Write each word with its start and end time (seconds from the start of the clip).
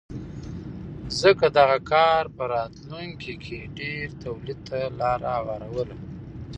ځکه 1.19 1.45
دغه 1.57 1.77
کار 1.91 2.23
په 2.35 2.43
راتلونکې 2.53 3.33
کې 3.45 3.59
ډېر 3.79 4.05
تولید 4.23 4.59
ته 4.67 4.79
لار 4.99 5.21
هواروله 5.35 5.95